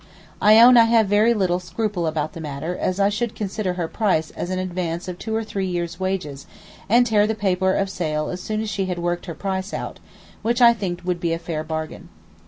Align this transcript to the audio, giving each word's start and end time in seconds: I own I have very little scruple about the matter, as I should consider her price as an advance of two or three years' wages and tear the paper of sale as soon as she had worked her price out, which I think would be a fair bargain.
I 0.41 0.59
own 0.59 0.77
I 0.77 0.85
have 0.85 1.05
very 1.07 1.35
little 1.35 1.59
scruple 1.59 2.07
about 2.07 2.33
the 2.33 2.41
matter, 2.41 2.75
as 2.75 2.99
I 2.99 3.09
should 3.09 3.35
consider 3.35 3.73
her 3.73 3.87
price 3.87 4.31
as 4.31 4.49
an 4.49 4.57
advance 4.57 5.07
of 5.07 5.19
two 5.19 5.35
or 5.35 5.43
three 5.43 5.67
years' 5.67 5.99
wages 5.99 6.47
and 6.89 7.05
tear 7.05 7.27
the 7.27 7.35
paper 7.35 7.75
of 7.75 7.87
sale 7.87 8.29
as 8.29 8.41
soon 8.41 8.61
as 8.61 8.69
she 8.71 8.87
had 8.87 8.97
worked 8.97 9.27
her 9.27 9.35
price 9.35 9.75
out, 9.75 9.99
which 10.41 10.59
I 10.59 10.73
think 10.73 11.01
would 11.05 11.19
be 11.19 11.33
a 11.33 11.37
fair 11.37 11.63
bargain. 11.63 12.09